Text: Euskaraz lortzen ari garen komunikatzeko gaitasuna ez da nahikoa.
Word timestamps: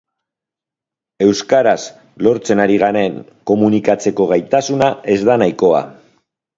Euskaraz 1.25 1.83
lortzen 2.29 2.63
ari 2.65 2.79
garen 2.87 3.21
komunikatzeko 3.55 4.31
gaitasuna 4.35 4.93
ez 5.19 5.23
da 5.33 5.41
nahikoa. 5.47 5.89